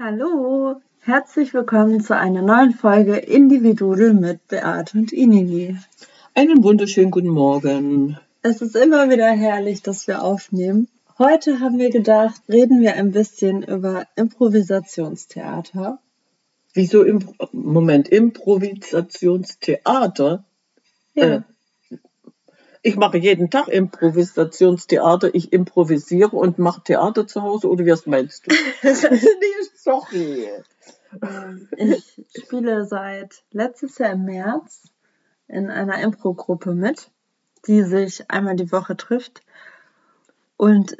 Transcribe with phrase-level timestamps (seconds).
[0.00, 5.76] Hallo, Herzlich willkommen zu einer neuen Folge Individudel mit Beate und Inini.
[6.34, 8.16] Einen wunderschönen guten Morgen.
[8.42, 10.86] Es ist immer wieder herrlich, dass wir aufnehmen.
[11.18, 15.98] Heute haben wir gedacht, reden wir ein bisschen über Improvisationstheater.
[16.74, 20.44] Wieso im Moment Improvisationstheater?
[21.14, 21.24] Ja.
[21.24, 21.40] Äh,
[22.88, 25.34] ich mache jeden Tag Improvisationstheater.
[25.34, 27.68] Ich improvisiere und mache Theater zu Hause.
[27.68, 28.54] Oder was meinst du?
[29.74, 30.48] Sorry.
[31.22, 34.90] Ähm, ich spiele seit letztes Jahr im März
[35.48, 37.10] in einer Impro-Gruppe mit,
[37.66, 39.42] die sich einmal die Woche trifft.
[40.56, 40.96] Und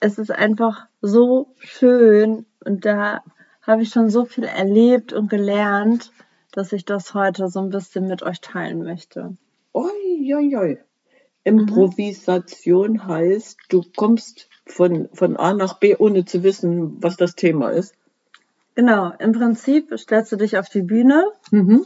[0.00, 3.22] es ist einfach so schön und da
[3.62, 6.12] habe ich schon so viel erlebt und gelernt,
[6.52, 9.36] dass ich das heute so ein bisschen mit euch teilen möchte.
[9.72, 10.78] Oi, oi, oi.
[11.48, 13.06] Improvisation mhm.
[13.06, 17.94] heißt, du kommst von, von A nach B, ohne zu wissen, was das Thema ist.
[18.74, 21.84] Genau, im Prinzip stellst du dich auf die Bühne mhm.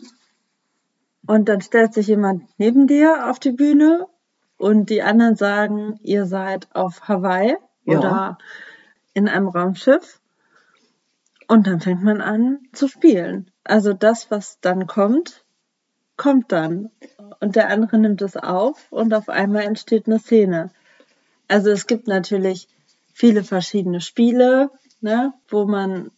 [1.27, 4.07] und dann stellt sich jemand neben dir auf die Bühne
[4.59, 7.99] und die anderen sagen, ihr seid auf Hawaii ja.
[7.99, 8.39] oder
[9.15, 10.21] in einem Raumschiff
[11.49, 13.51] und dann fängt man an zu spielen.
[13.65, 15.45] Also das, was dann kommt,
[16.23, 16.89] kommt dann
[17.41, 20.71] und der andere nimmt es auf und auf einmal entsteht eine Szene.
[21.49, 22.69] Also es gibt natürlich
[23.13, 26.13] viele verschiedene Spiele, ne, wo man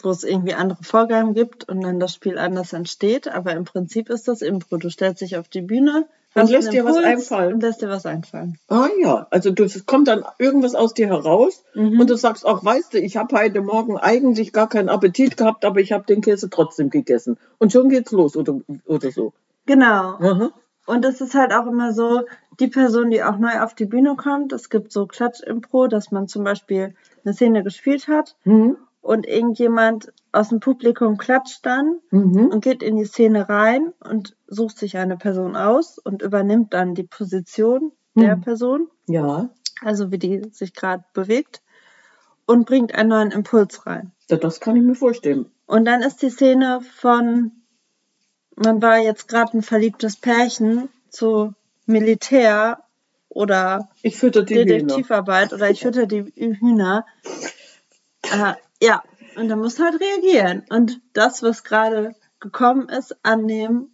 [0.00, 3.28] wo es irgendwie andere Vorgaben gibt und dann das Spiel anders entsteht.
[3.28, 4.76] Aber im Prinzip ist das Impro.
[4.76, 7.54] Du stellst dich auf die Bühne und lässt dir was einfallen.
[7.54, 8.58] Und lässt dir was einfallen.
[8.68, 12.00] Ah ja, also du, es kommt dann irgendwas aus dir heraus mhm.
[12.00, 15.64] und du sagst auch, weißt du, ich habe heute Morgen eigentlich gar keinen Appetit gehabt,
[15.64, 17.38] aber ich habe den Käse trotzdem gegessen.
[17.58, 19.32] Und schon geht's los oder, oder so.
[19.66, 20.18] Genau.
[20.18, 20.50] Mhm.
[20.86, 22.22] Und es ist halt auch immer so,
[22.60, 26.28] die Person, die auch neu auf die Bühne kommt, es gibt so Klatsch-Impro, dass man
[26.28, 32.48] zum Beispiel eine Szene gespielt hat mhm und irgendjemand aus dem Publikum klatscht dann mhm.
[32.48, 36.94] und geht in die Szene rein und sucht sich eine Person aus und übernimmt dann
[36.94, 38.20] die Position mhm.
[38.20, 38.88] der Person.
[39.06, 39.50] Ja.
[39.82, 41.62] Also wie die sich gerade bewegt
[42.46, 44.12] und bringt einen neuen Impuls rein.
[44.28, 45.50] Ja, das kann ich mir vorstellen.
[45.66, 47.52] Und dann ist die Szene von,
[48.56, 51.54] man war jetzt gerade ein verliebtes Pärchen zu
[51.86, 52.82] Militär
[53.28, 55.56] oder Detektivarbeit Hühner.
[55.56, 57.06] oder ich fütter die Hühner.
[58.22, 59.02] Äh, ja,
[59.36, 63.90] und dann musst du halt reagieren und das, was gerade gekommen ist, annehmen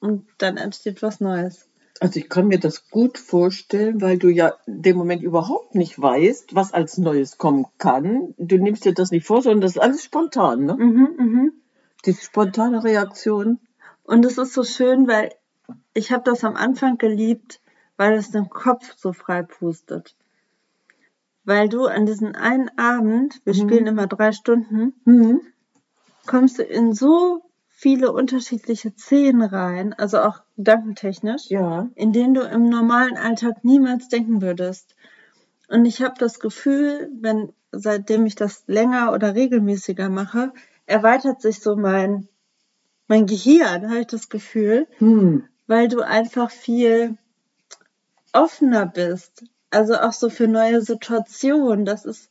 [0.00, 1.68] und dann entsteht was Neues.
[2.00, 6.00] Also ich kann mir das gut vorstellen, weil du ja in dem Moment überhaupt nicht
[6.00, 8.34] weißt, was als Neues kommen kann.
[8.38, 10.76] Du nimmst dir das nicht vor, sondern das ist alles spontan, ne?
[10.76, 11.52] Mhm, mhm.
[12.06, 13.58] Die spontane Reaktion.
[14.02, 15.34] Und es ist so schön, weil
[15.92, 17.60] ich habe das am Anfang geliebt,
[17.98, 20.14] weil es den Kopf so frei pustet
[21.44, 23.58] weil du an diesen einen Abend, wir mhm.
[23.58, 25.40] spielen immer drei Stunden, mhm.
[26.26, 31.88] kommst du in so viele unterschiedliche Szenen rein, also auch gedankentechnisch, ja.
[31.94, 34.94] in denen du im normalen Alltag niemals denken würdest.
[35.68, 40.52] Und ich habe das Gefühl, wenn seitdem ich das länger oder regelmäßiger mache,
[40.86, 42.28] erweitert sich so mein
[43.10, 45.44] mein Gehirn, habe ich das Gefühl, hm.
[45.66, 47.18] weil du einfach viel
[48.32, 51.84] offener bist also auch so für neue Situationen.
[51.84, 52.30] Das ist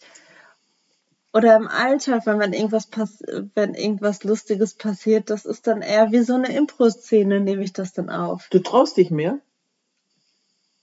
[1.32, 3.22] oder im Alltag, wenn man irgendwas pass
[3.54, 7.94] wenn irgendwas Lustiges passiert, das ist dann eher wie so eine Impro-Szene, nehme ich das
[7.94, 8.48] dann auf.
[8.50, 9.40] Du traust dich mehr?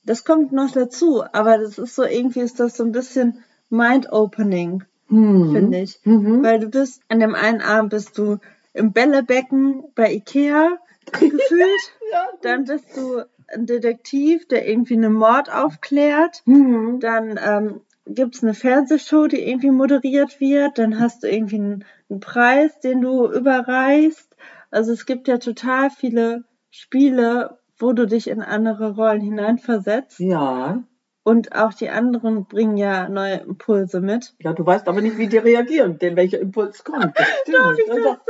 [0.04, 4.84] Das kommt noch dazu, aber das ist so irgendwie ist das so ein bisschen mind-opening,
[5.08, 5.52] mhm.
[5.52, 6.44] finde ich, mhm.
[6.44, 8.38] weil du bist an dem einen Abend bist du
[8.72, 10.78] im Bällebecken bei Ikea
[11.12, 12.28] gefühlt, ja.
[12.42, 16.42] dann bist du ein Detektiv, der irgendwie einen Mord aufklärt.
[16.46, 17.00] Mhm.
[17.00, 20.78] Dann ähm, gibt es eine Fernsehshow, die irgendwie moderiert wird.
[20.78, 24.36] Dann hast du irgendwie einen, einen Preis, den du überreichst.
[24.70, 30.18] Also es gibt ja total viele Spiele, wo du dich in andere Rollen hineinversetzt.
[30.20, 30.82] Ja.
[31.22, 34.34] Und auch die anderen bringen ja neue Impulse mit.
[34.38, 37.18] Ja, du weißt aber nicht, wie die reagieren, denn welcher Impuls kommt.
[37.18, 37.56] Das stimmt.
[37.58, 38.20] Darf ich das Also, sagen?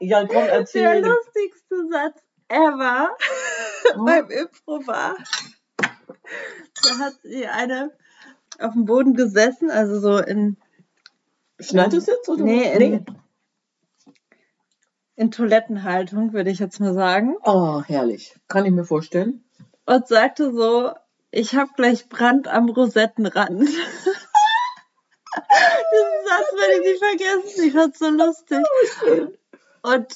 [0.00, 0.82] Ja, komm, erzähl.
[0.82, 3.10] Der lustigste Satz ever
[3.96, 5.16] beim Impro war,
[5.78, 7.92] da hat sie eine
[8.58, 10.56] auf dem Boden gesessen, also so in,
[11.58, 12.44] Schneidersitz oder?
[12.44, 13.06] nee, in,
[15.14, 17.36] in Toilettenhaltung, würde ich jetzt mal sagen.
[17.42, 18.34] Oh, herrlich.
[18.48, 19.44] Kann ich mir vorstellen.
[19.86, 20.92] Und sagte so,
[21.30, 23.60] ich habe gleich Brand am Rosettenrand.
[23.60, 23.78] Diesen
[26.26, 27.64] Satz werde ich nicht vergessen.
[27.66, 28.64] Ich fand's so lustig.
[29.94, 30.06] Und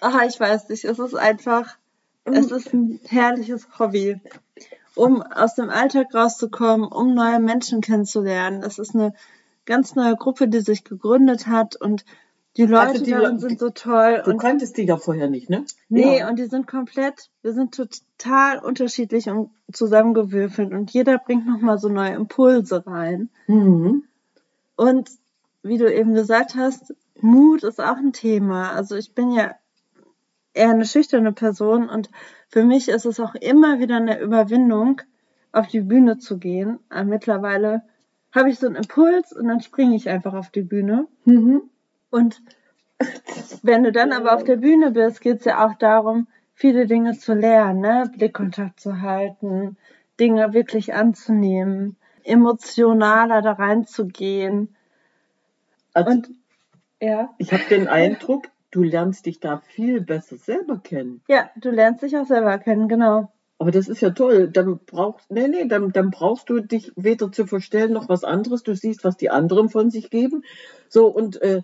[0.00, 1.76] ach, ich weiß nicht, es ist einfach,
[2.24, 4.20] es ist ein herrliches Hobby.
[4.94, 8.62] Um aus dem Alltag rauszukommen, um neue Menschen kennenzulernen.
[8.62, 9.14] Es ist eine
[9.64, 12.04] ganz neue Gruppe, die sich gegründet hat und
[12.58, 14.22] die Leute Also die darin Le- sind so toll.
[14.26, 15.64] Du kanntest die ja vorher nicht, ne?
[15.88, 16.28] Nee, Ja.
[16.28, 21.88] und die sind komplett, wir sind total unterschiedlich und zusammengewürfelt und jeder bringt nochmal so
[21.88, 23.30] neue Impulse rein.
[23.46, 24.04] Mhm.
[24.76, 25.08] Und
[25.62, 28.72] wie du eben gesagt hast, Mut ist auch ein Thema.
[28.72, 29.54] Also ich bin ja
[30.54, 32.10] eher eine schüchterne Person und
[32.48, 35.00] für mich ist es auch immer wieder eine Überwindung,
[35.52, 36.78] auf die Bühne zu gehen.
[36.88, 37.82] Aber mittlerweile
[38.32, 41.06] habe ich so einen Impuls und dann springe ich einfach auf die Bühne.
[41.24, 41.62] Mhm.
[42.10, 42.42] Und
[43.62, 47.18] wenn du dann aber auf der Bühne bist, geht es ja auch darum, viele Dinge
[47.18, 48.10] zu lernen, ne?
[48.16, 49.76] Blickkontakt zu halten,
[50.20, 54.74] Dinge wirklich anzunehmen, emotionaler da reinzugehen.
[55.92, 56.30] Also, Und
[57.02, 61.20] ja, ich habe den Eindruck, du lernst dich da viel besser selber kennen.
[61.28, 63.32] ja, du lernst dich auch selber kennen, genau.
[63.58, 64.48] Aber das ist ja toll.
[64.48, 68.64] Dann brauchst, nee, nee, dann, dann brauchst du dich weder zu verstellen noch was anderes.
[68.64, 70.42] Du siehst, was die anderen von sich geben.
[70.88, 71.62] So, und äh,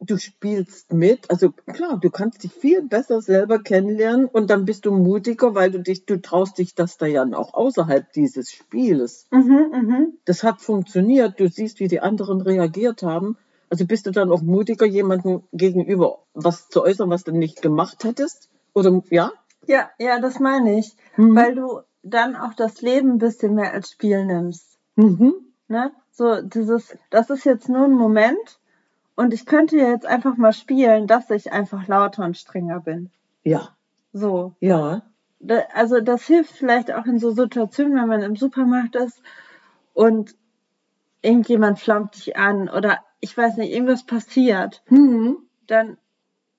[0.00, 1.30] du spielst mit.
[1.30, 5.70] Also klar, du kannst dich viel besser selber kennenlernen und dann bist du mutiger, weil
[5.70, 9.26] du dich, du traust dich das da ja auch außerhalb dieses Spieles.
[9.30, 10.18] Mhm, mhm.
[10.24, 11.40] Das hat funktioniert.
[11.40, 13.38] Du siehst, wie die anderen reagiert haben.
[13.72, 18.04] Also bist du dann auch mutiger, jemandem gegenüber was zu äußern, was du nicht gemacht
[18.04, 18.50] hättest?
[18.74, 19.32] Oder ja?
[19.66, 20.94] Ja, ja, das meine ich.
[21.16, 21.34] Mhm.
[21.34, 24.78] Weil du dann auch das Leben ein bisschen mehr als Spiel nimmst.
[24.96, 25.36] Mhm.
[25.68, 25.90] Ne?
[26.10, 28.60] So dieses, das ist jetzt nur ein Moment
[29.14, 33.10] und ich könnte ja jetzt einfach mal spielen, dass ich einfach lauter und strenger bin.
[33.42, 33.70] Ja,
[34.12, 34.52] So.
[34.60, 35.00] ja.
[35.72, 39.22] Also das hilft vielleicht auch in so Situationen, wenn man im Supermarkt ist
[39.94, 40.36] und
[41.22, 45.38] irgendjemand flammt dich an oder ich weiß nicht, irgendwas passiert, Mhm.
[45.66, 45.96] dann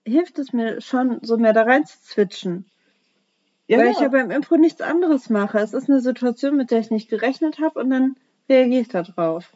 [0.06, 2.65] hilft es mir schon, so mehr da rein zu switchen.
[3.68, 3.92] Ja, weil ja.
[3.92, 5.60] ich ja beim Impro nichts anderes mache.
[5.60, 8.15] Es ist eine Situation, mit der ich nicht gerechnet habe und dann
[8.50, 9.54] reagiere ich da drauf.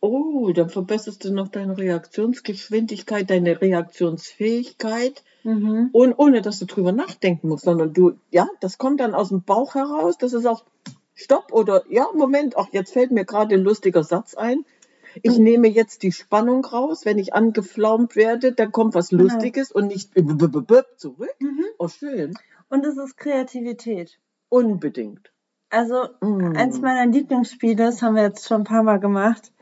[0.00, 5.90] Oh, dann verbesserst du noch deine Reaktionsgeschwindigkeit, deine Reaktionsfähigkeit Mhm.
[5.92, 9.42] und ohne dass du drüber nachdenken musst, sondern du, ja, das kommt dann aus dem
[9.42, 10.64] Bauch heraus, das ist auch
[11.22, 14.64] Stopp oder ja, Moment, ach, jetzt fällt mir gerade ein lustiger Satz ein.
[15.22, 19.24] Ich nehme jetzt die Spannung raus, wenn ich angeflaumt werde, dann kommt was Genau.
[19.24, 20.10] Lustiges und nicht
[20.96, 21.34] zurück.
[21.38, 21.64] Mhm.
[21.78, 22.34] Oh, schön.
[22.70, 24.18] Und es ist Kreativität.
[24.48, 25.30] Unbedingt.
[25.68, 26.56] Also Mm.
[26.56, 29.52] eins meiner Lieblingsspiele, das haben wir jetzt schon ein paar Mal gemacht.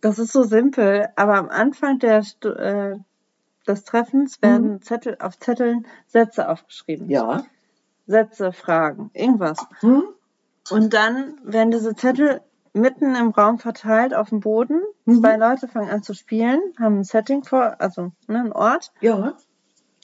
[0.00, 2.96] Das ist so simpel, aber am Anfang der, äh,
[3.66, 7.08] des Treffens werden Zettel auf Zetteln Sätze aufgeschrieben.
[7.10, 7.44] Ja.
[8.06, 9.64] Sätze, Fragen, irgendwas.
[9.80, 10.02] Hm?
[10.70, 12.40] Und dann werden diese Zettel
[12.72, 14.80] mitten im Raum verteilt auf dem Boden.
[15.04, 15.20] Mhm.
[15.20, 18.92] Zwei Leute fangen an zu spielen, haben ein Setting vor, also ne, einen Ort.
[19.00, 19.34] Ja.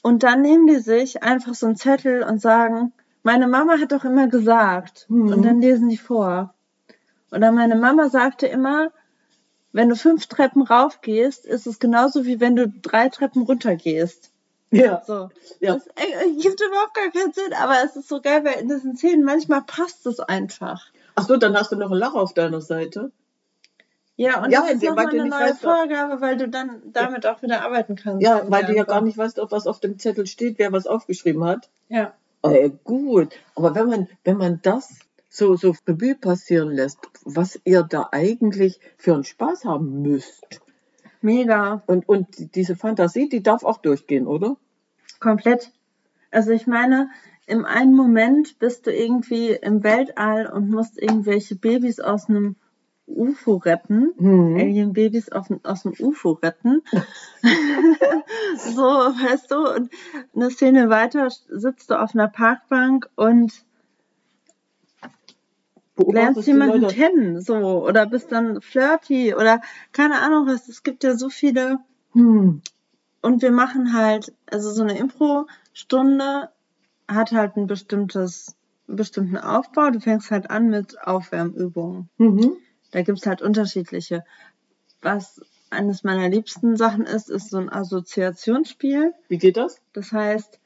[0.02, 2.92] Und dann nehmen die sich einfach so einen Zettel und sagen,
[3.22, 5.06] meine Mama hat doch immer gesagt.
[5.08, 5.32] Mhm.
[5.32, 6.54] Und dann lesen die vor.
[7.32, 8.90] Oder meine Mama sagte immer,
[9.72, 14.32] wenn du fünf Treppen raufgehst, ist es genauso wie wenn du drei Treppen runtergehst.
[14.70, 15.02] Ja.
[15.06, 15.30] So.
[15.60, 15.74] Ja.
[15.74, 18.96] Das äh, gibt überhaupt gar keinen Sinn, aber es ist so geil, weil in diesen
[18.96, 20.86] Szenen manchmal passt es einfach.
[21.14, 23.12] Ach so, dann hast du noch einen Lacher auf deiner Seite.
[24.16, 27.42] Ja, und Ja, das ist nochmal eine neue weißt, Vorgabe, weil du dann damit auch
[27.42, 28.22] wieder arbeiten kannst.
[28.22, 30.86] Ja, weil du ja gar nicht weißt, ob was auf dem Zettel steht, wer was
[30.86, 31.68] aufgeschrieben hat.
[31.88, 32.14] Ja.
[32.42, 37.82] Äh, gut, aber wenn man, wenn man das so, so Revue passieren lässt, was ihr
[37.82, 40.60] da eigentlich für einen Spaß haben müsst.
[41.26, 41.82] Mega.
[41.86, 44.56] Und, und diese Fantasie, die darf auch durchgehen, oder?
[45.18, 45.72] Komplett.
[46.30, 47.10] Also ich meine,
[47.46, 52.54] im einen Moment bist du irgendwie im Weltall und musst irgendwelche Babys aus einem
[53.08, 54.12] UFO retten.
[54.16, 54.56] Mhm.
[54.56, 56.82] Alien-Babys aus dem UFO retten.
[58.56, 59.90] so, weißt du, und
[60.34, 63.52] eine Szene weiter sitzt du auf einer Parkbank und
[65.96, 66.94] lernst jemanden Leute.
[66.94, 69.60] kennen, so, oder bist dann flirty oder
[69.92, 70.68] keine Ahnung was.
[70.68, 71.78] Es gibt ja so viele
[72.12, 72.62] Hm.
[73.22, 76.50] und wir machen halt, also so eine Impro-Stunde
[77.08, 78.56] hat halt ein bestimmtes
[78.88, 79.90] einen bestimmten Aufbau.
[79.90, 82.08] Du fängst halt an mit Aufwärmübungen.
[82.18, 82.52] Mhm.
[82.92, 84.24] Da gibt's halt unterschiedliche.
[85.02, 89.12] Was eines meiner liebsten Sachen ist, ist so ein Assoziationsspiel.
[89.28, 89.80] Wie geht das?
[89.92, 90.58] Das heißt,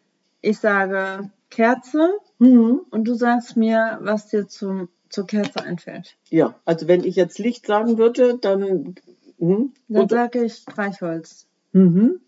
[0.42, 2.80] ich sage Kerze mhm.
[2.90, 6.16] und du sagst mir, was dir zum, zur Kerze einfällt.
[6.30, 8.94] Ja, also wenn ich jetzt Licht sagen würde, dann.
[9.38, 11.46] Hm, dann sage ich Streichholz.
[11.72, 12.20] Mhm.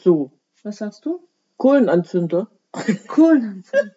[0.00, 0.30] So.
[0.62, 1.20] Was sagst du?
[1.56, 2.48] Kohlenanzünder.
[3.06, 3.94] Kohlenanzünder.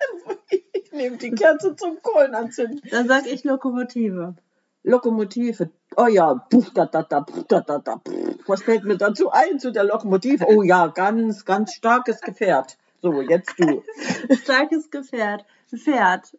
[0.50, 2.82] ich nehme die Kerze zum Kohlenanzünden.
[2.90, 4.36] Dann sage ich Lokomotive.
[4.84, 5.70] Lokomotive.
[5.96, 8.16] Oh ja, puff, da, da, da, puff, da, da, da, puff.
[8.48, 10.46] Was fällt mir dazu ein zu der Lokomotive?
[10.48, 12.78] Oh ja, ganz, ganz starkes Gefährt.
[13.02, 13.84] So, jetzt du.
[14.44, 15.46] starkes Gefährt.
[15.78, 16.38] Pferd.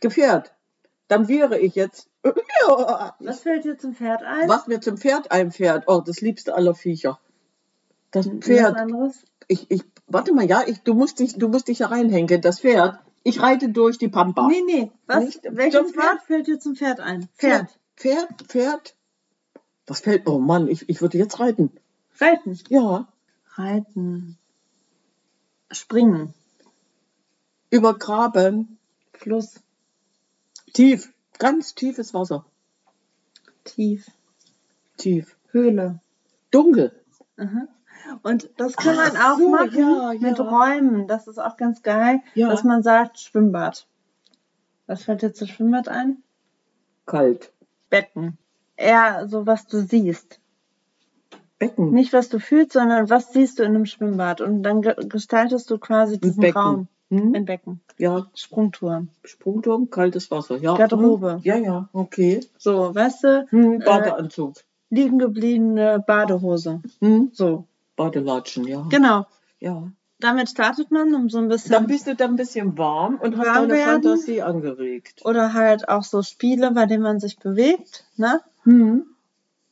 [0.00, 0.54] Gefährt.
[1.08, 2.08] Dann wäre ich jetzt.
[3.20, 4.48] Was fällt dir zum Pferd ein?
[4.48, 5.84] Was mir zum Pferd einfährt.
[5.86, 7.18] Oh, das liebste aller Viecher.
[8.10, 8.74] Das Pferd.
[8.74, 9.24] Was anderes?
[9.46, 12.40] Ich, ich, warte mal, ja, ich, du musst dich, du musst dich ja reinhängen.
[12.42, 14.48] Das Pferd ich reite durch die Pampa.
[14.48, 14.90] Nee, nee.
[15.06, 15.40] Was, Nicht?
[15.50, 17.28] welches Wort fällt dir zum Pferd ein?
[17.36, 17.68] Pferd.
[17.96, 18.96] Pferd, Pferd.
[19.86, 20.26] Was fällt?
[20.26, 21.70] Oh Mann, ich, ich würde jetzt reiten.
[22.18, 22.58] Reiten?
[22.68, 23.08] Ja.
[23.54, 24.38] Reiten.
[25.70, 26.34] Springen.
[27.70, 28.78] Übergraben.
[29.12, 29.60] Fluss.
[30.78, 31.12] Tief.
[31.40, 32.44] Ganz tiefes Wasser.
[33.64, 34.06] Tief.
[34.96, 35.36] Tief.
[35.50, 35.98] Höhle.
[36.52, 36.92] Dunkel.
[37.36, 37.66] Aha.
[38.22, 40.20] Und das kann man auch so, machen ja, ja.
[40.20, 41.08] mit Räumen.
[41.08, 42.48] Das ist auch ganz geil, ja.
[42.48, 43.88] dass man sagt Schwimmbad.
[44.86, 46.22] Was fällt dir zu Schwimmbad ein?
[47.06, 47.50] Kalt.
[47.90, 48.38] Becken.
[48.76, 50.38] Eher so, was du siehst.
[51.58, 51.90] Becken.
[51.90, 54.40] Nicht, was du fühlst, sondern was siehst du in einem Schwimmbad.
[54.40, 56.44] Und dann gestaltest du quasi diesen.
[56.44, 56.86] Raum.
[57.10, 57.34] Hm?
[57.34, 57.80] Ein Becken.
[57.96, 58.26] Ja.
[58.34, 59.08] Sprungturm.
[59.24, 60.58] Sprungturm, kaltes Wasser.
[60.58, 60.76] Ja.
[60.76, 61.34] Garderobe.
[61.34, 61.40] Hm.
[61.42, 62.40] Ja, ja, okay.
[62.58, 63.46] So, weißt du?
[63.50, 64.58] Hm, Badeanzug.
[64.58, 66.82] Äh, liegen gebliebene Badehose.
[67.00, 67.30] Hm.
[67.32, 67.64] So.
[67.96, 68.86] Badelatschen, ja.
[68.90, 69.26] Genau.
[69.58, 69.90] Ja.
[70.20, 71.72] Damit startet man, um so ein bisschen.
[71.72, 74.02] Dann bist du dann ein bisschen warm und warm hast deine werden.
[74.02, 75.24] Fantasie angeregt.
[75.24, 78.40] Oder halt auch so Spiele, bei denen man sich bewegt, ne?
[78.64, 79.06] Hm.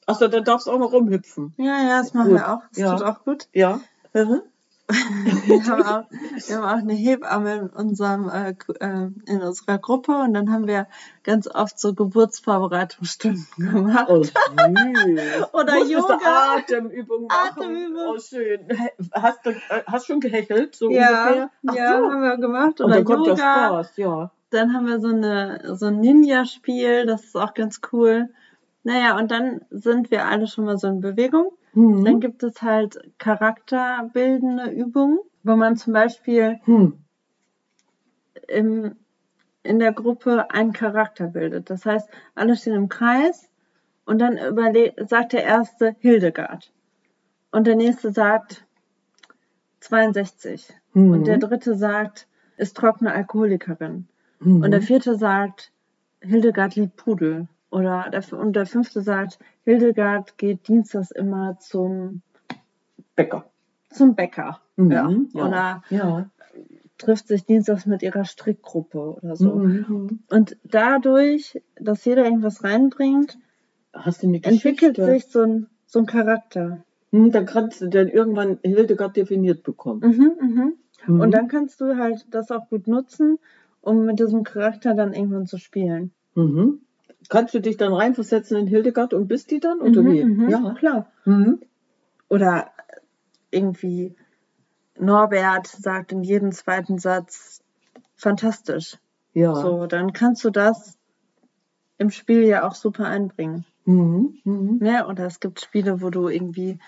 [0.06, 1.52] Achso, dann darfst du auch noch rumhüpfen.
[1.56, 2.38] Ja, ja, das machen gut.
[2.38, 2.62] wir auch.
[2.70, 2.96] Das ja.
[2.96, 3.48] tut auch gut.
[3.52, 3.80] Ja.
[4.14, 4.42] Mhm.
[4.88, 6.04] Wir, haben auch,
[6.46, 10.68] wir haben auch eine Hebamme in, unserem, äh, äh, in unserer Gruppe und dann haben
[10.68, 10.86] wir
[11.24, 14.06] ganz oft so Geburtsvorbereitungsstunden gemacht.
[14.08, 14.22] Oh,
[15.58, 16.18] Oder Yoga.
[16.56, 17.62] Atemübungen machen.
[17.62, 18.14] Atemübung.
[18.14, 18.60] Oh, schön.
[19.12, 20.76] Hast du äh, hast schon gehechelt?
[20.76, 21.50] So ja, ungefähr?
[21.66, 22.10] Ach ja, so.
[22.10, 22.80] haben wir gemacht.
[22.80, 23.66] Oder und dann kommt Yoga.
[23.66, 24.30] Spaß, ja.
[24.50, 28.28] Dann haben wir so, eine, so ein Ninja-Spiel, das ist auch ganz cool.
[28.84, 31.50] Naja, und dann sind wir alle schon mal so in Bewegung.
[31.76, 32.04] Mhm.
[32.06, 37.04] Dann gibt es halt charakterbildende Übungen, wo man zum Beispiel mhm.
[38.48, 38.96] im,
[39.62, 41.68] in der Gruppe einen Charakter bildet.
[41.68, 43.50] Das heißt, alle stehen im Kreis
[44.06, 44.38] und dann
[45.06, 46.72] sagt der erste Hildegard.
[47.52, 48.66] Und der nächste sagt
[49.80, 50.72] 62.
[50.94, 51.10] Mhm.
[51.10, 54.08] Und der dritte sagt, ist trockene Alkoholikerin.
[54.40, 54.62] Mhm.
[54.62, 55.72] Und der vierte sagt,
[56.20, 57.48] Hildegard liebt Pudel.
[57.70, 62.22] Oder der, und der fünfte sagt, Hildegard geht dienstags immer zum
[63.16, 63.50] Bäcker.
[63.90, 64.60] Zum Bäcker.
[64.76, 65.10] Mhm, ja.
[65.34, 65.46] ja.
[65.46, 66.30] Oder ja.
[66.98, 69.54] trifft sich dienstags mit ihrer Strickgruppe oder so.
[69.54, 70.20] Mhm.
[70.30, 73.38] Und dadurch, dass jeder irgendwas reinbringt,
[73.92, 76.84] entwickelt sich so ein, so ein Charakter.
[77.10, 80.00] Mhm, dann kannst du dann irgendwann Hildegard definiert bekommen.
[80.00, 80.72] Mhm, mhm.
[81.06, 81.20] Mhm.
[81.20, 83.38] Und dann kannst du halt das auch gut nutzen,
[83.80, 86.12] um mit diesem Charakter dann irgendwann zu spielen.
[86.34, 86.80] Mhm.
[87.28, 89.80] Kannst du dich dann reinversetzen in Hildegard und bist die dann?
[89.80, 90.24] Oder mhm, wie?
[90.24, 91.12] Mhm, ja, klar.
[91.24, 91.60] Mhm.
[92.28, 92.70] Oder
[93.50, 94.16] irgendwie
[94.98, 97.62] Norbert sagt in jedem zweiten Satz
[98.16, 98.98] fantastisch.
[99.32, 99.54] Ja.
[99.54, 100.96] So, dann kannst du das
[101.98, 103.64] im Spiel ja auch super einbringen.
[103.84, 104.38] Mhm.
[104.44, 104.78] Mhm.
[104.80, 105.06] Ne?
[105.06, 106.78] Oder es gibt Spiele, wo du irgendwie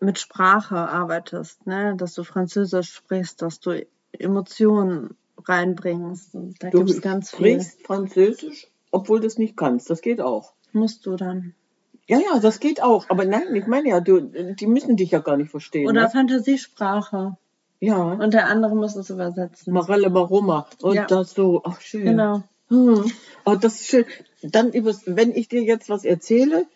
[0.00, 1.94] mit Sprache arbeitest, ne?
[1.96, 6.36] dass du Französisch sprichst, dass du Emotionen reinbringst.
[6.60, 7.86] Da du gibt's ganz sprichst viel.
[7.86, 9.90] Französisch obwohl du es nicht kannst.
[9.90, 10.52] Das geht auch.
[10.72, 11.54] Musst du dann.
[12.06, 13.06] Ja, ja, das geht auch.
[13.08, 15.88] Aber nein, ich meine ja, du, die müssen dich ja gar nicht verstehen.
[15.88, 16.10] Oder ne?
[16.10, 17.36] Fantasiesprache.
[17.80, 17.96] Ja.
[17.96, 19.72] Und der andere muss es übersetzen.
[19.72, 20.66] Marelle Maroma.
[20.82, 21.06] Und ja.
[21.06, 21.62] das so.
[21.64, 22.04] Ach, schön.
[22.04, 22.42] Genau.
[22.68, 23.10] Hm.
[23.44, 24.04] Oh, das ist schön.
[24.42, 26.66] Dann, wenn ich dir jetzt was erzähle,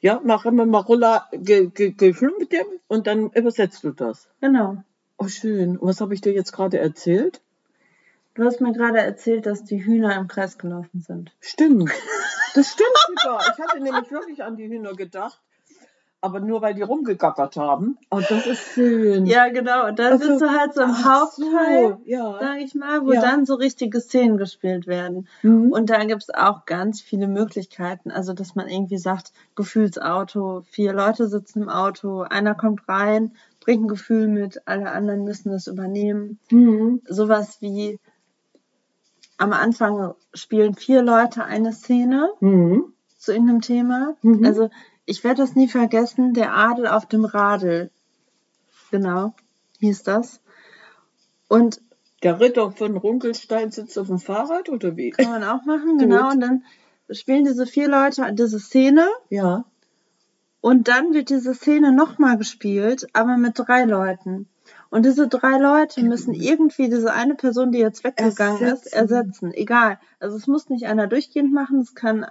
[0.00, 4.28] ja, Maremme Marulla ge, ge, mit dem und dann übersetzt du das.
[4.40, 4.82] Genau.
[5.18, 5.78] Oh, schön.
[5.80, 7.40] Was habe ich dir jetzt gerade erzählt?
[8.36, 11.32] Du hast mir gerade erzählt, dass die Hühner im Kreis gelaufen sind.
[11.40, 11.90] Stimmt.
[12.54, 12.90] Das stimmt
[13.22, 13.40] sogar.
[13.40, 15.40] Ich hatte nämlich wirklich an die Hühner gedacht.
[16.20, 17.98] Aber nur weil die rumgegackert haben.
[18.10, 19.26] Oh, das ist schön.
[19.26, 19.86] Ja, genau.
[19.86, 22.38] Und dann also, bist du halt so im Hauptteil, so, ja.
[22.40, 23.20] sag ich mal, wo ja.
[23.20, 25.28] dann so richtige Szenen gespielt werden.
[25.42, 25.72] Mhm.
[25.72, 28.10] Und da gibt es auch ganz viele Möglichkeiten.
[28.10, 33.84] Also, dass man irgendwie sagt, Gefühlsauto, vier Leute sitzen im Auto, einer kommt rein, bringt
[33.84, 36.38] ein Gefühl mit, alle anderen müssen es übernehmen.
[36.50, 37.02] Mhm.
[37.06, 37.98] Sowas wie,
[39.38, 42.92] am Anfang spielen vier Leute eine Szene mhm.
[43.18, 44.16] zu irgendeinem Thema.
[44.22, 44.44] Mhm.
[44.44, 44.70] Also
[45.04, 47.90] ich werde das nie vergessen, der Adel auf dem Radl.
[48.90, 49.34] Genau,
[49.80, 50.40] hieß das.
[51.48, 51.80] Und
[52.22, 55.10] der Ritter von Runkelstein sitzt auf dem Fahrrad oder wie?
[55.10, 56.30] Kann man auch machen, genau.
[56.30, 56.64] Und dann
[57.10, 59.06] spielen diese vier Leute diese Szene.
[59.28, 59.64] Ja.
[60.60, 64.48] Und dann wird diese Szene nochmal gespielt, aber mit drei Leuten.
[64.90, 68.86] Und diese drei Leute müssen irgendwie diese eine Person, die jetzt weggegangen ersetzen.
[68.86, 69.52] ist, ersetzen.
[69.54, 69.98] Egal.
[70.20, 72.26] Also es muss nicht einer durchgehend machen, es kann,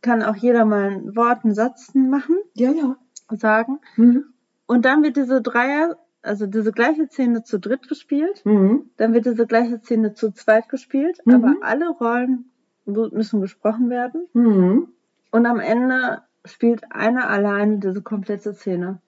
[0.00, 2.36] kann auch jeder mal ein Wort, einen Satz machen.
[2.54, 2.96] Ja, ja.
[3.30, 3.78] Sagen.
[3.96, 4.24] Mhm.
[4.66, 8.44] Und dann wird diese Dreier, also diese gleiche Szene zu dritt gespielt.
[8.44, 8.90] Mhm.
[8.96, 11.20] Dann wird diese gleiche Szene zu zweit gespielt.
[11.24, 11.34] Mhm.
[11.34, 12.50] Aber alle Rollen
[12.86, 14.26] müssen gesprochen werden.
[14.32, 14.88] Mhm.
[15.30, 19.00] Und am Ende spielt einer alleine diese komplette Szene.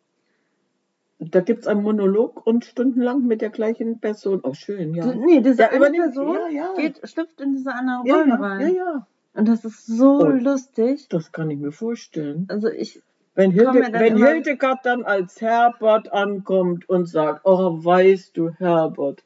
[1.19, 4.41] Da gibt es einen Monolog und stundenlang mit der gleichen Person.
[4.43, 5.15] Oh, schön, ja.
[5.15, 6.75] Nee, diese ja, eine Person ja, ja.
[6.75, 8.61] Geht, schlüpft in diese andere Rolle ja, rein.
[8.61, 9.07] Ja, ja.
[9.35, 11.09] Und das ist so oh, lustig.
[11.09, 12.47] Das kann ich mir vorstellen.
[12.49, 13.03] Also ich.
[13.35, 19.25] Wenn, Hilde, wenn Hildegard dann als Herbert ankommt und sagt, oh, weißt du, Herbert,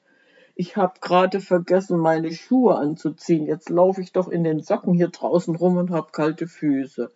[0.54, 3.46] ich habe gerade vergessen, meine Schuhe anzuziehen.
[3.46, 7.10] Jetzt laufe ich doch in den Socken hier draußen rum und habe kalte Füße.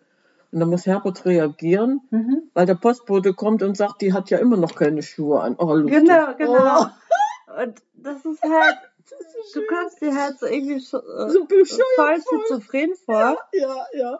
[0.51, 2.43] Und dann muss Herbert reagieren, mhm.
[2.53, 5.55] weil der Postbote kommt und sagt, die hat ja immer noch keine Schuhe an.
[5.57, 6.81] Oh, genau, genau.
[6.81, 7.61] Oh.
[7.63, 8.77] Und das ist halt,
[9.09, 11.65] das du kommst dir halt so irgendwie so, äh,
[11.95, 13.37] voll zufrieden vor.
[13.53, 14.19] Ja, ja, ja.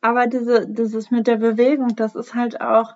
[0.00, 2.94] Aber diese, dieses mit der Bewegung, das ist halt auch,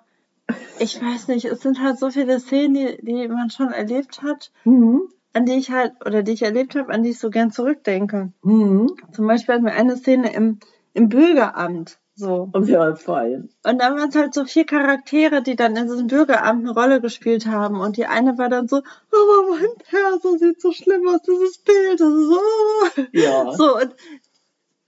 [0.79, 4.51] ich weiß nicht, es sind halt so viele Szenen, die, die man schon erlebt hat,
[4.63, 5.09] mhm.
[5.33, 8.31] an die ich halt, oder die ich erlebt habe, an die ich so gern zurückdenke.
[8.41, 8.95] Mhm.
[9.13, 10.59] Zum Beispiel hatten wir eine Szene im,
[10.93, 11.99] im Bürgeramt.
[12.15, 12.49] So.
[12.51, 13.49] Und ja, fein.
[13.63, 17.01] Und dann waren es halt so vier Charaktere, die dann in diesem Bürgeramt eine Rolle
[17.01, 17.79] gespielt haben.
[17.79, 21.99] Und die eine war dann so, oh, mein Perso sieht so schlimm aus, dieses Bild,
[21.99, 23.01] das ist so.
[23.13, 23.51] Ja.
[23.53, 23.95] So, und,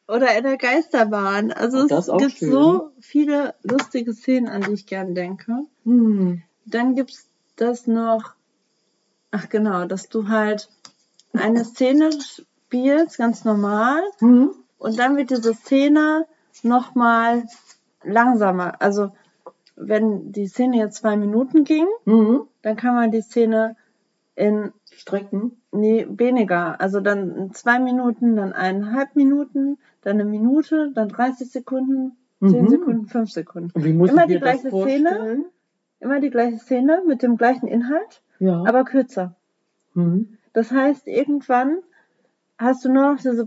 [0.08, 1.52] oder in der Geisterbahn.
[1.52, 2.52] Also es gibt schön.
[2.52, 5.66] so viele lustige Szenen, an die ich gern denke.
[5.84, 6.44] Hm.
[6.66, 8.36] Dann gibt's das noch,
[9.32, 10.70] ach genau, dass du halt
[11.34, 14.04] eine Szene spielst, ganz normal.
[14.20, 14.52] Hm.
[14.78, 16.28] Und dann wird diese Szene
[16.64, 17.44] nochmal
[18.04, 18.82] langsamer.
[18.82, 19.12] Also
[19.76, 22.44] wenn die Szene jetzt zwei Minuten ging, mhm.
[22.62, 23.76] dann kann man die Szene
[24.36, 25.58] in Strecken?
[25.72, 26.80] Nee, weniger.
[26.80, 32.70] Also dann zwei Minuten, dann eineinhalb Minuten, dann eine Minute, dann 30 Sekunden, zehn mhm.
[32.70, 33.72] Sekunden, fünf Sekunden.
[33.84, 35.46] Wie muss immer die gleiche Szene.
[36.00, 38.64] Immer die gleiche Szene mit dem gleichen Inhalt, ja.
[38.66, 39.36] aber kürzer.
[39.94, 40.38] Mhm.
[40.54, 41.80] Das heißt, irgendwann
[42.58, 43.46] hast du nur noch diese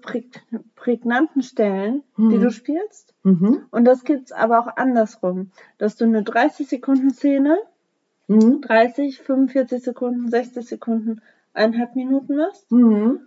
[0.75, 2.31] prägnanten Stellen, mhm.
[2.31, 3.14] die du spielst.
[3.23, 3.62] Mhm.
[3.71, 7.59] Und das gibt's aber auch andersrum, dass du eine 30 Sekunden Szene,
[8.27, 8.61] mhm.
[8.61, 11.23] 30, 45 Sekunden, 60 Sekunden,
[11.55, 12.71] eineinhalb Minuten machst.
[12.71, 13.21] Mhm.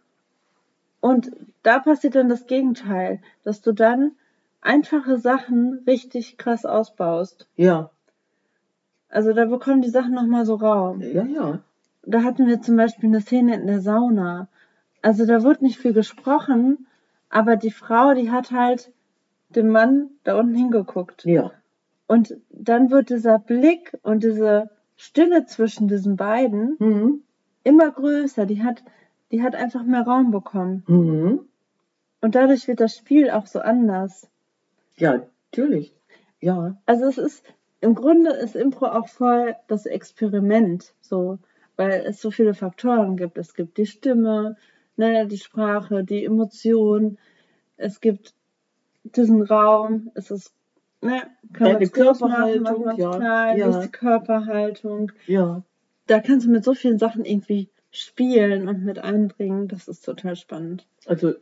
[1.00, 1.32] Und
[1.64, 4.12] da passiert dann das Gegenteil, dass du dann
[4.62, 7.48] einfache Sachen richtig krass ausbaust.
[7.56, 7.90] Ja.
[9.10, 11.02] Also da bekommen die Sachen nochmal so Raum.
[11.02, 11.60] Ja, ja.
[12.04, 14.48] Da hatten wir zum Beispiel eine Szene in der Sauna
[15.02, 16.88] also da wurde nicht viel gesprochen,
[17.30, 18.92] aber die Frau, die hat halt
[19.50, 21.26] dem Mann da unten hingeguckt.
[21.26, 21.52] Ja.
[22.08, 27.22] Und dann wird dieser Blick und diese Stille zwischen diesen beiden mhm.
[27.64, 28.46] immer größer.
[28.46, 28.84] Die hat,
[29.32, 30.84] die hat einfach mehr Raum bekommen.
[30.88, 31.40] Mhm.
[32.22, 34.28] Und dadurch wird das Spiel auch so anders.
[34.98, 35.94] Ja, natürlich.
[36.40, 36.78] Ja.
[36.86, 37.44] Also es ist,
[37.80, 41.40] im Grunde ist Impro auch voll das Experiment, so,
[41.78, 43.38] weil es so viele Faktoren gibt.
[43.38, 44.58] Es gibt die Stimme,
[45.02, 47.18] ne, die Sprache, die Emotion.
[47.78, 48.34] Es gibt
[49.04, 50.54] diesen Raum, es ist,
[51.02, 53.82] ne, kann man Körperhaltung, machen, ja, klein, ja.
[53.82, 55.12] die Körperhaltung.
[55.28, 55.64] Ja.
[56.08, 59.68] Da kannst du mit so vielen Sachen irgendwie spielen und mit einbringen.
[59.68, 60.86] Das ist total spannend.
[61.06, 61.34] Also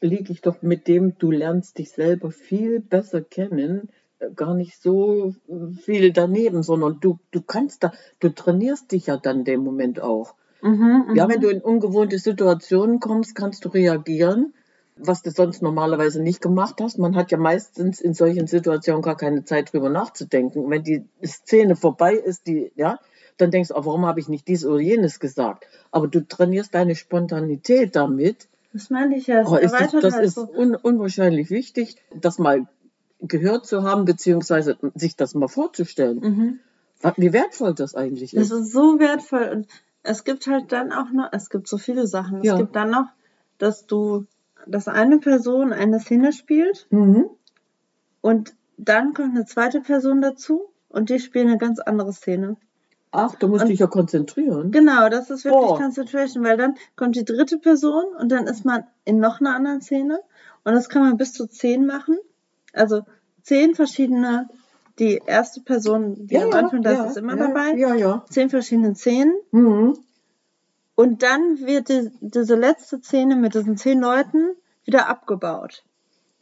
[0.00, 3.88] liege ich doch mit dem, du lernst dich selber viel besser kennen,
[4.20, 5.34] äh, gar nicht so
[5.82, 10.34] viel daneben, sondern du, du kannst da, du trainierst dich ja dann dem Moment auch.
[10.62, 11.42] Mhm, ja, wenn mhm.
[11.42, 14.54] du in ungewohnte Situationen kommst, kannst du reagieren,
[14.96, 16.98] was du sonst normalerweise nicht gemacht hast.
[16.98, 20.68] Man hat ja meistens in solchen Situationen gar keine Zeit drüber nachzudenken.
[20.70, 22.98] wenn die Szene vorbei ist, die, ja,
[23.36, 25.66] dann denkst du, oh, warum habe ich nicht dies oder jenes gesagt?
[25.92, 28.48] Aber du trainierst deine Spontanität damit.
[28.72, 29.44] Das meine ich ja.
[29.46, 30.48] Oh, ist das, das halt ist so.
[30.52, 32.66] un, unwahrscheinlich wichtig, das mal
[33.20, 36.20] gehört zu haben, beziehungsweise sich das mal vorzustellen.
[36.20, 36.58] Mhm.
[37.16, 38.50] Wie wertvoll das eigentlich ist.
[38.50, 39.48] Das ist so wertvoll.
[39.54, 39.66] Und
[40.08, 42.42] es gibt halt dann auch noch, es gibt so viele Sachen.
[42.42, 42.54] Ja.
[42.54, 43.08] Es gibt dann noch,
[43.58, 44.24] dass du,
[44.66, 47.26] dass eine Person eine Szene spielt mhm.
[48.22, 52.56] und dann kommt eine zweite Person dazu und die spielen eine ganz andere Szene.
[53.10, 54.70] Ach, du musst Und- dich ja konzentrieren.
[54.70, 55.74] Genau, das ist wirklich Oh.
[55.76, 59.80] Concentration, weil dann kommt die dritte Person und dann ist man in noch einer anderen
[59.82, 60.20] Szene
[60.64, 62.18] und das kann man bis zu zehn machen.
[62.72, 63.02] Also
[63.42, 64.48] zehn verschiedene,
[64.98, 67.74] die erste Person, die am Anfang da ist, ist immer ja, dabei.
[67.76, 68.24] Ja, ja.
[68.30, 69.98] Zehn verschiedene Szenen Mhm.
[70.94, 74.50] und dann wird die, diese letzte Szene mit diesen zehn Leuten
[74.84, 75.84] wieder abgebaut.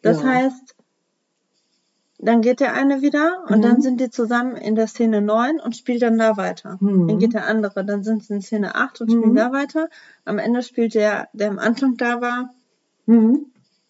[0.02, 0.28] Das Ja.
[0.28, 0.74] heißt,
[2.18, 3.62] dann geht der eine wieder und Mhm.
[3.62, 6.78] dann sind die zusammen in der Szene 9 und spielt dann da weiter.
[6.80, 7.08] Mhm.
[7.08, 9.36] Dann geht der andere, dann sind sie in Szene 8 und spielen Mhm.
[9.36, 9.90] da weiter.
[10.24, 12.54] Am Ende spielt der, der am Anfang da war,
[13.04, 13.46] Mhm.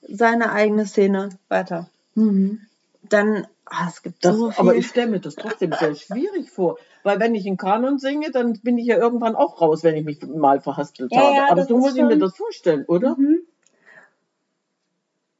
[0.08, 1.88] seine eigene Szene weiter.
[2.16, 2.60] Mhm.
[3.08, 4.60] Dann, ah, es gibt Das, so viel.
[4.60, 8.30] aber ich stelle mir das trotzdem sehr schwierig vor, weil wenn ich einen Kanon singe,
[8.30, 11.36] dann bin ich ja irgendwann auch raus, wenn ich mich mal verhaspelt Ja, habe.
[11.36, 13.16] ja, aber so muss ich mir das vorstellen, oder?
[13.16, 13.40] Mhm.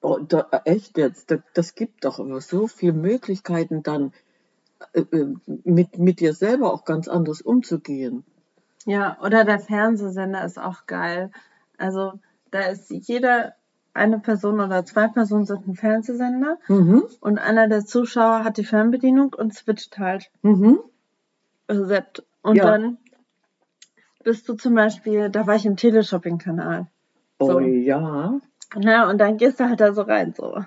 [0.03, 4.13] Oh, da, echt jetzt, das, das gibt doch immer so viele Möglichkeiten dann
[4.93, 5.35] äh, äh,
[5.65, 8.25] mit, mit dir selber auch ganz anders umzugehen.
[8.85, 11.33] Ja, oder der Fernsehsender ist auch geil.
[11.77, 12.21] Also
[12.53, 13.56] da ist jeder,
[13.97, 17.05] eine Person oder zwei Personen sind ein Fernsehsender Mhm.
[17.21, 20.79] und einer der Zuschauer hat die Fernbedienung und switcht halt Mhm.
[21.69, 22.65] Und Ja.
[22.65, 22.99] dann
[24.23, 26.87] bist du zum Beispiel, da war ich im Teleshopping-Kanal.
[27.39, 27.59] Oh So.
[27.61, 28.39] ja.
[28.77, 30.65] Na, und dann gehst du halt da so rein, so.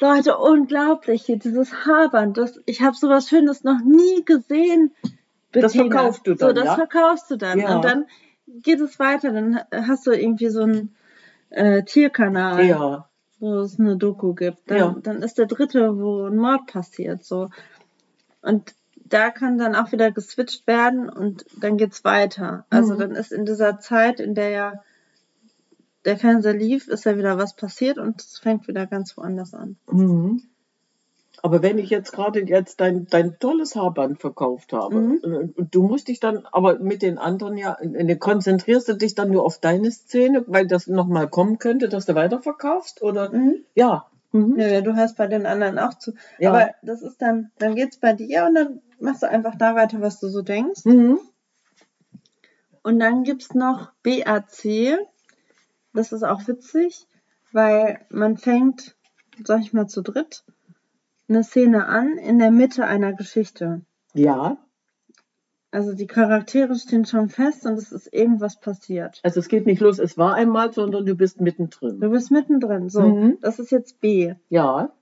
[0.00, 2.36] Leute, unglaublich, hier dieses Haarband.
[2.36, 4.92] Das, ich habe sowas Schönes noch nie gesehen.
[5.52, 5.84] Das Bettina.
[5.94, 6.74] verkaufst du So, dann, das ja?
[6.74, 7.58] verkaufst du dann.
[7.60, 7.76] Ja.
[7.76, 8.06] Und dann
[8.48, 9.32] geht es weiter.
[9.32, 10.94] Dann hast du irgendwie so einen
[11.52, 13.08] äh, Tierkanal, Ja.
[13.38, 14.70] wo es eine Doku gibt.
[14.70, 14.96] Dann, Ja.
[15.02, 17.24] dann ist der dritte, wo ein Mord passiert.
[17.24, 17.50] So.
[18.40, 22.64] Und da kann dann auch wieder geswitcht werden und dann geht's weiter.
[22.70, 22.98] Also Mhm.
[22.98, 24.82] dann ist in dieser Zeit, in der ja
[26.04, 29.76] der Fernseher lief, ist ja wieder was passiert und es fängt wieder ganz woanders an.
[29.90, 30.42] Mhm.
[31.44, 35.52] Aber wenn ich jetzt gerade jetzt dein, dein tolles Haarband verkauft habe, Mhm.
[35.58, 39.30] äh, du musst dich dann aber mit den anderen ja, äh, konzentrierst du dich dann
[39.32, 43.02] nur auf deine Szene, weil das nochmal kommen könnte, dass du weiterverkaufst?
[43.02, 43.32] Oder?
[43.74, 44.06] Ja.
[44.30, 44.56] Mhm.
[44.56, 46.12] Ja, du hörst bei den anderen auch zu.
[46.38, 46.50] Ja.
[46.52, 50.00] Aber das ist dann, dann geht's bei dir und dann machst du einfach da weiter,
[50.00, 50.84] was du so denkst.
[50.84, 51.18] Mhm.
[52.84, 54.96] Und dann gibt's noch BAC.
[55.92, 57.06] Das ist auch witzig,
[57.50, 58.94] weil man fängt,
[59.44, 60.44] sag ich mal, zu dritt
[61.34, 63.82] eine Szene an in der Mitte einer Geschichte.
[64.14, 64.58] Ja.
[65.70, 69.20] Also die Charaktere stehen schon fest und es ist irgendwas passiert.
[69.22, 71.98] Also es geht nicht los, es war einmal, sondern du bist mittendrin.
[71.98, 72.90] Du bist mittendrin.
[72.90, 73.38] So, Mhm.
[73.40, 74.34] das ist jetzt B.
[74.50, 74.92] Ja.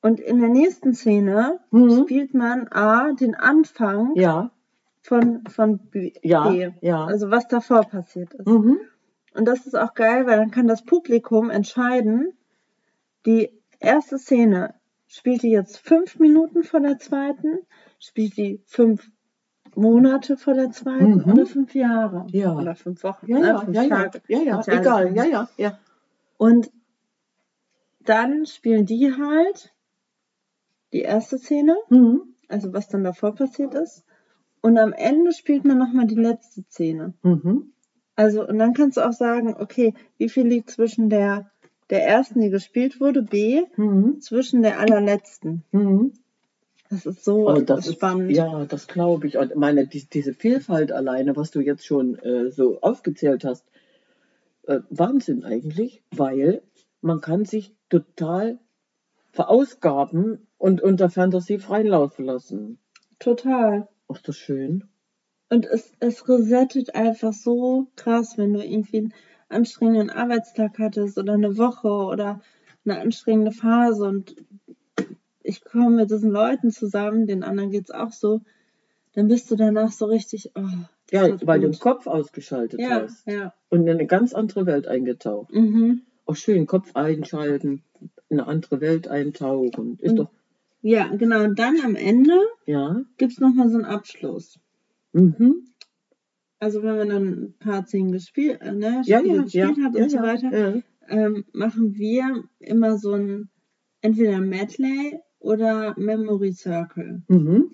[0.00, 2.04] Und in der nächsten Szene Mhm.
[2.04, 4.50] spielt man A, den Anfang Ja.
[5.02, 6.12] von, von B.
[6.22, 6.50] Ja.
[6.80, 7.04] Ja.
[7.04, 8.46] Also was davor passiert ist.
[8.46, 8.78] Mhm.
[9.34, 12.32] Und das ist auch geil, weil dann kann das Publikum entscheiden,
[13.26, 14.74] die erste Szene,
[15.16, 17.58] spielt die jetzt fünf Minuten vor der zweiten,
[17.98, 19.08] spielt die fünf
[19.76, 21.32] Monate vor der zweiten Mhm.
[21.32, 22.54] oder fünf Jahre Ja.
[22.54, 24.22] oder fünf Wochen, Ja, ne, ja, fünf ja, ja, Tage.
[24.28, 25.78] ja, ja, alles egal, ja, ja, ja.
[26.36, 26.70] Und
[28.00, 29.72] dann spielen die halt
[30.92, 32.34] die erste Szene, Mhm.
[32.48, 34.04] also was dann davor passiert ist.
[34.60, 37.14] Und am Ende spielt man nochmal die letzte Szene.
[37.22, 37.72] Mhm.
[38.16, 41.50] Also, und dann kannst du auch sagen, okay, wie viel liegt zwischen der,
[41.90, 44.20] der ersten, die gespielt wurde, B, Mhm.
[44.20, 45.64] zwischen der allerletzten.
[45.72, 46.12] Mhm.
[46.90, 48.30] Das ist so Oh, das spannend.
[48.30, 49.36] Ist, ja, das glaube ich.
[49.38, 53.64] Und meine, die, diese Vielfalt alleine, was du jetzt schon äh, so aufgezählt hast,
[54.66, 56.62] äh, Wahnsinn eigentlich, weil
[57.00, 58.58] man kann sich total
[59.32, 62.78] verausgaben und unter Fantasie freien Lauf lassen.
[63.18, 63.88] Total.
[64.08, 64.84] Ach, das schön.
[65.50, 69.10] Und es, es resettet einfach so krass, wenn du irgendwie
[69.54, 72.40] anstrengenden Arbeitstag hattest oder eine Woche oder
[72.84, 74.36] eine anstrengende Phase und
[75.42, 78.40] ich komme mit diesen Leuten zusammen, den anderen geht's auch so,
[79.14, 80.62] dann bist du danach so richtig, oh,
[81.10, 81.80] Ja, weil du den gut.
[81.80, 83.54] Kopf ausgeschaltet Ja, hast ja.
[83.70, 85.52] und in eine ganz andere Welt eingetaucht.
[85.52, 86.02] Mhm.
[86.26, 87.82] Auch schön, Kopf einschalten,
[88.28, 89.98] in eine andere Welt eintauchen.
[90.00, 90.16] Ist Mhm.
[90.16, 90.30] doch,
[90.82, 91.44] Ja, genau.
[91.44, 92.34] Und dann am Ende
[92.66, 93.02] ja.
[93.18, 94.58] gibt's noch mal so einen Abschluss.
[95.12, 95.68] Mhm.
[96.64, 99.94] Also wenn man dann ein paar Szenen gespielt, äh, ne, Ja, ja, gespielt ja, hat
[99.94, 103.50] und so weiter, ähm, machen wir immer so ein
[104.00, 107.22] entweder Medley oder Memory Circle.
[107.28, 107.72] Mhm.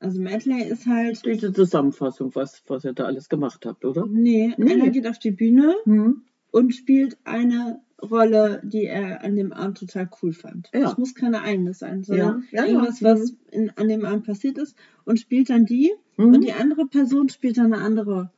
[0.00, 4.04] Also Medley ist halt, Diese Zusammenfassung, was, was ihr da alles gemacht habt, oder?
[4.08, 4.72] nee, Nee.
[4.72, 6.22] einer geht auf die Bühne Mhm.
[6.56, 10.70] Und spielt eine Rolle, die er an dem Abend total cool fand.
[10.72, 10.80] Ja.
[10.80, 14.56] Das muss keine eigene sein, sondern Ja, ja, irgendwas, was in, an dem Abend passiert
[14.58, 16.32] ist und spielt dann die Mhm.
[16.34, 18.30] und die andere Person spielt dann eine andere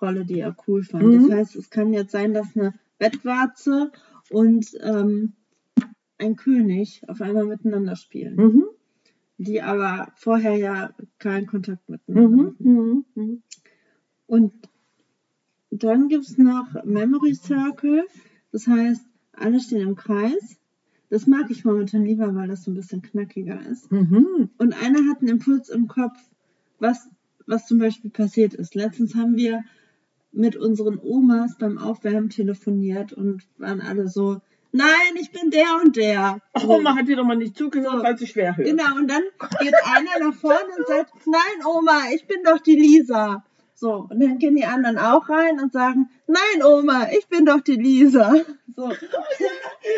[0.00, 1.04] Rolle, die er cool fand.
[1.04, 1.28] Mhm.
[1.28, 3.90] Das heißt, es kann jetzt sein, dass eine Bettwarze
[4.30, 5.32] und ähm,
[6.18, 8.36] ein König auf einmal miteinander spielen.
[8.36, 8.64] Mhm.
[9.36, 12.72] die aber vorher ja keinen Kontakt miteinander Mhm, hatten.
[12.72, 13.42] mhm, mhm.
[14.26, 14.52] Und
[15.82, 18.04] dann gibt es noch Memory Circle.
[18.52, 20.56] Das heißt, alle stehen im Kreis.
[21.10, 23.90] Das mag ich momentan lieber, weil das so ein bisschen knackiger ist.
[23.90, 24.50] Mhm.
[24.58, 26.18] Und einer hat einen Impuls im Kopf,
[26.78, 27.08] was,
[27.46, 28.74] was zum Beispiel passiert ist.
[28.74, 29.62] Letztens haben wir
[30.32, 34.40] mit unseren Omas beim Aufwärmen telefoniert und waren alle so,
[34.72, 34.88] nein,
[35.20, 36.40] ich bin der und der.
[36.52, 38.02] Ach, Oma hat wieder mal nicht zugehört, So.
[38.02, 38.66] weil sie schwer hört.
[38.66, 39.22] Genau, und dann
[39.60, 43.44] geht einer nach vorne und sagt, nein, Oma, ich bin doch die Lisa.
[43.74, 47.60] So, und dann gehen die anderen auch rein und sagen, nein, Oma, ich bin doch
[47.60, 48.34] die Lisa.
[48.76, 48.84] So.
[48.84, 48.98] Und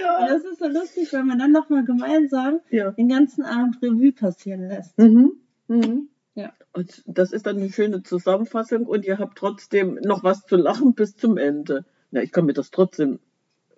[0.01, 0.27] Ja.
[0.27, 2.91] das ist so lustig, weil man dann nochmal gemeinsam ja.
[2.91, 4.99] den ganzen Abend Revue passieren lässt.
[4.99, 5.33] Mhm.
[5.69, 6.09] Mhm.
[6.35, 6.53] Ja.
[6.73, 10.95] Und das ist dann eine schöne Zusammenfassung und ihr habt trotzdem noch was zu lachen
[10.95, 11.85] bis zum Ende.
[12.11, 13.21] Na, ich kann mir das trotzdem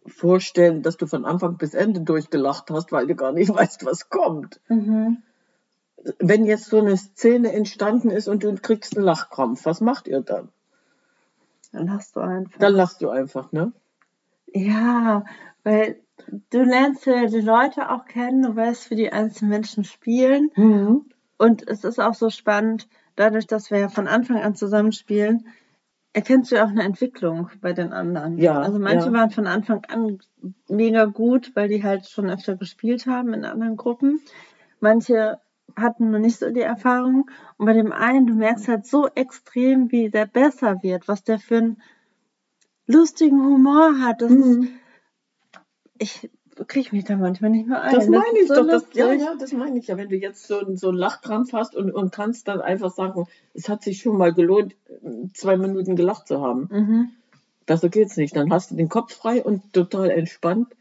[0.06, 4.08] vorstellen, dass du von Anfang bis Ende durchgelacht hast, weil du gar nicht weißt, was
[4.08, 4.60] kommt.
[4.68, 5.22] Mhm.
[6.18, 10.20] Wenn jetzt so eine Szene entstanden ist und du kriegst einen Lachkrampf, was macht ihr
[10.20, 10.48] dann?
[11.72, 12.58] Dann hast du einfach.
[12.58, 13.72] Dann lachst du einfach, ne?
[14.52, 15.24] Ja,
[15.64, 16.00] weil
[16.50, 20.50] du lernst ja die Leute auch kennen, du weißt, wie die einzelnen Menschen spielen.
[20.54, 21.04] Mhm.
[21.36, 25.46] Und es ist auch so spannend, dadurch, dass wir ja von Anfang an zusammenspielen,
[26.12, 28.38] erkennst du ja auch eine Entwicklung bei den anderen.
[28.38, 29.12] Ja, Also manche ja.
[29.12, 30.18] waren von Anfang an
[30.68, 34.20] mega gut, weil die halt schon öfter gespielt haben in anderen Gruppen.
[34.80, 35.38] Manche
[35.76, 37.30] hatten noch nicht so die Erfahrung.
[37.56, 41.38] Und bei dem einen, du merkst halt so extrem, wie der besser wird, was der
[41.38, 41.82] für einen
[42.86, 44.22] lustigen Humor hat.
[44.22, 44.68] Das ist, Mhm.
[45.98, 46.30] ich
[46.66, 47.94] kriege mich da manchmal nicht mehr ein.
[47.94, 48.66] Das meine ist ich so doch.
[48.66, 49.96] Das, ja, ja, das meine ich ja.
[49.96, 53.26] Wenn du jetzt so, einen- so einen Lachkrampf hast und, und kannst dann einfach sagen,
[53.54, 54.74] es hat sich schon mal gelohnt,
[55.34, 56.68] zwei Minuten gelacht zu haben.
[56.72, 57.10] Mhm.
[57.66, 58.34] Besser geht's nicht.
[58.34, 60.74] Dann hast du den Kopf frei und total entspannt.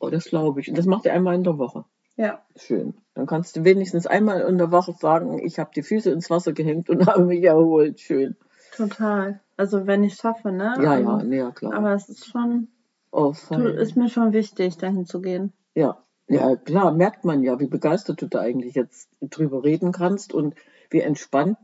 [0.00, 0.68] Oh, das glaube ich.
[0.68, 1.84] Und das macht ihr einmal in der Woche.
[2.16, 2.42] Ja.
[2.56, 2.94] Schön.
[3.14, 6.52] Dann kannst du wenigstens einmal in der Woche sagen, ich habe die Füße ins Wasser
[6.52, 8.00] gehängt und habe mich erholt.
[8.00, 8.36] Schön.
[8.76, 9.40] Total.
[9.56, 10.74] Also wenn ich schaffe, ne?
[10.82, 11.74] Ja, ja, nee, ja, klar.
[11.74, 12.68] Aber es ist schon,
[13.10, 15.52] oh, du, ist mir schon wichtig, dahin zu gehen.
[15.74, 15.98] Ja,
[16.28, 20.54] ja, klar, merkt man ja, wie begeistert du da eigentlich jetzt drüber reden kannst und
[20.90, 21.58] wie entspannend,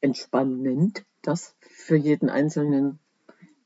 [0.00, 2.98] entspannend das für jeden Einzelnen.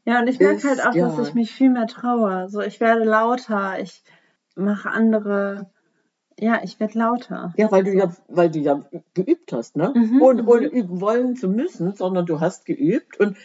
[0.05, 1.23] Ja, und ich merke Ist, halt auch, dass ja.
[1.23, 2.49] ich mich viel mehr traue.
[2.49, 4.03] So, ich werde lauter, ich
[4.59, 5.71] mache andere,
[6.39, 7.53] ja, ich werde lauter.
[7.57, 9.93] Ja, weil du ja, weil du ja geübt hast, ne?
[9.95, 10.49] Mhm, ohne, mhm.
[10.49, 13.37] ohne üben wollen zu müssen, sondern du hast geübt und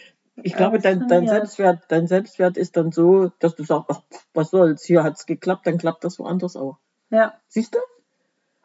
[0.42, 1.28] ich glaube, dein, dein.
[1.28, 5.66] Selbstwert, dein Selbstwert ist dann so, dass du sagst, ach, was soll's, hier hat's geklappt,
[5.66, 6.78] dann klappt das woanders auch.
[7.10, 7.78] Ja, Siehst du?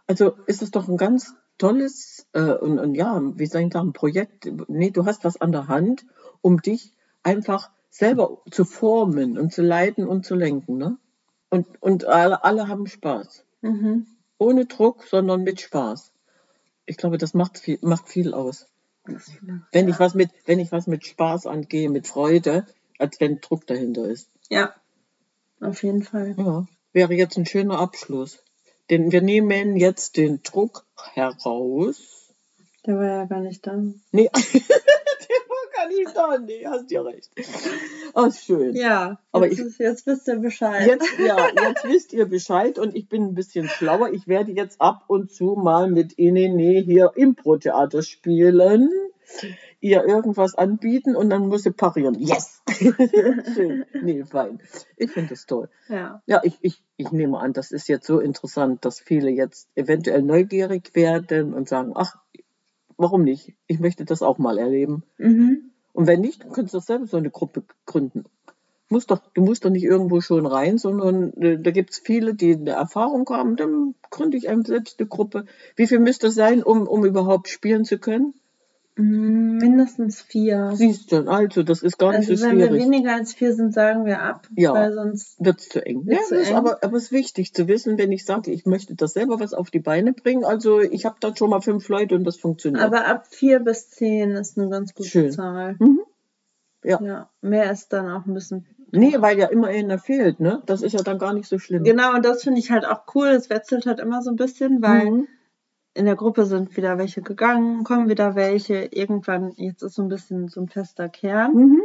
[0.08, 3.94] Also ist es doch ein ganz tolles äh, und, und ja, wie soll ich sagen,
[3.94, 4.50] Projekt.
[4.68, 6.06] Nee, du hast was an der Hand,
[6.42, 10.78] um dich einfach selber zu formen und zu leiten und zu lenken.
[10.78, 10.98] Ne?
[11.50, 13.44] Und, und alle, alle haben Spaß.
[13.62, 14.08] mhm.
[14.38, 16.14] Ohne Druck, sondern mit Spaß.
[16.86, 18.68] Ich glaube, das macht viel, macht viel aus.
[19.72, 22.66] Wenn ich was mit, wenn ich was mit Spaß angehe, mit Freude,
[23.00, 24.30] als wenn Druck dahinter ist.
[24.50, 24.74] ja,
[25.62, 26.36] auf jeden Fall.
[26.38, 28.44] Ja, wäre jetzt ein schöner Abschluss.
[28.90, 32.34] Denn wir nehmen jetzt den Druck heraus.
[32.86, 33.78] Der war ja gar nicht da.
[34.12, 34.30] Nee,
[35.90, 36.38] nicht da.
[36.38, 37.30] Nee, hast ja recht.
[38.14, 38.76] Oh, ist schön.
[38.76, 40.88] Ja, Aber jetzt, ich- ist, jetzt wisst ihr Bescheid.
[40.88, 44.12] Jetzt, ja, jetzt wisst ihr Bescheid und ich bin ein bisschen schlauer.
[44.14, 48.90] Ich werde jetzt ab und zu mal mit Inene hier Impro-Theater spielen,
[49.82, 52.16] ihr irgendwas anbieten und dann muss sie parieren.
[52.20, 52.62] Yes!
[53.56, 53.86] Schön.
[54.02, 54.60] Nee, fein.
[54.98, 55.70] Ich finde das toll.
[55.88, 59.70] Ja, Ja, ich, ich, ich nehme an, das ist jetzt so interessant, dass viele jetzt
[59.76, 62.16] eventuell neugierig werden und sagen, ach,
[62.98, 63.54] warum nicht?
[63.68, 65.04] Ich möchte das auch mal erleben.
[65.18, 65.72] mhm.
[66.00, 68.24] Und wenn nicht, dann kannst du selber so eine Gruppe gründen.
[68.88, 72.36] Musst doch, du musst doch nicht irgendwo schon rein, sondern äh, da gibt es viele,
[72.36, 75.44] die eine Erfahrung haben, dann gründe ich einem selbst eine Gruppe.
[75.76, 78.34] Wie viel müsste es sein, um, um überhaupt spielen zu können?
[79.02, 80.72] Mindestens vier.
[80.76, 82.84] Siehst du, also das ist gar Also nicht so wenn wir schwierig.
[82.84, 84.74] weniger als vier sind, sagen wir ab, Ja.
[84.74, 86.04] weil sonst Wird es zu eng.
[86.06, 86.56] Ja, zu eng?
[86.56, 89.54] aber, aber es ist wichtig zu wissen, wenn ich sage, ich möchte das selber was
[89.54, 90.44] auf die Beine bringen.
[90.44, 92.84] Also ich habe da schon mal fünf Leute und das funktioniert.
[92.84, 95.32] Aber ab vier bis zehn ist eine ganz gute Schön.
[95.32, 95.76] Zahl.
[95.80, 96.02] Mhm.
[96.84, 97.02] Ja.
[97.02, 98.66] Ja, mehr ist dann auch ein bisschen.
[98.92, 100.64] nee, weil ja immer einer fehlt, ne?
[100.66, 101.84] Das ist ja dann gar nicht so schlimm.
[101.84, 103.28] Genau, und das finde ich halt auch cool.
[103.28, 105.28] Es wechselt halt immer so ein bisschen, weil Mhm.
[106.00, 108.86] In der Gruppe sind wieder welche gegangen, kommen wieder welche.
[108.86, 111.54] Irgendwann, jetzt ist so ein bisschen so ein fester Kern.
[111.54, 111.82] Mhm.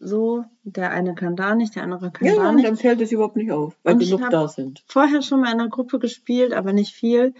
[0.00, 2.66] So, der eine kann da nicht, der andere kann Ja, da ja, und nicht.
[2.66, 4.82] dann fällt es überhaupt nicht auf, weil Und genug da sind.
[4.86, 7.34] Vorher schon mal in einer Gruppe gespielt, aber nicht viel.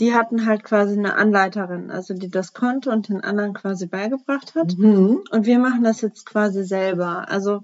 [0.00, 4.56] Die hatten halt quasi eine Anleiterin, also die das konnte und den anderen quasi beigebracht
[4.56, 4.76] hat.
[4.76, 5.22] Mhm.
[5.30, 7.28] Und wir machen das jetzt quasi selber.
[7.28, 7.62] Also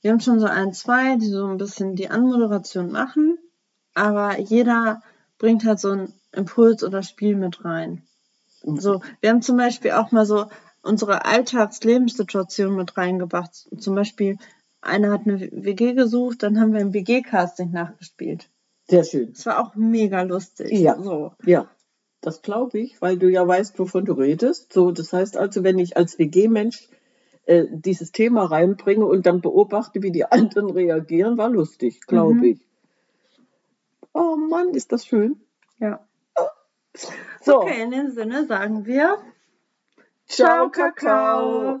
[0.00, 3.36] wir haben schon so ein, zwei, die so ein bisschen die Anmoderation machen,
[3.94, 5.02] aber jeder
[5.38, 8.02] bringt halt so einen Impuls oder Spiel mit rein.
[8.62, 10.46] So, wir haben zum Beispiel auch mal so
[10.82, 13.68] unsere Alltagslebensssituation mit reingebracht.
[13.78, 14.38] Zum Beispiel,
[14.80, 18.48] einer hat eine WG gesucht, dann haben wir ein WG-Casting nachgespielt.
[18.88, 19.32] Sehr schön.
[19.32, 20.72] Das war auch mega lustig.
[20.72, 21.00] Ja.
[21.00, 21.32] So.
[21.44, 21.68] Ja.
[22.20, 24.72] Das glaube ich, weil du ja weißt, wovon du redest.
[24.72, 26.88] So, das heißt also, wenn ich als WG-Mensch
[27.44, 32.44] äh, dieses Thema reinbringe und dann beobachte, wie die anderen reagieren, war lustig, glaube mhm.
[32.44, 32.65] ich.
[34.18, 35.38] Oh Mann, ist das schön.
[35.78, 36.00] Ja.
[37.42, 37.60] So.
[37.60, 39.18] Okay, in dem Sinne sagen wir
[40.26, 41.80] Ciao, Kakao.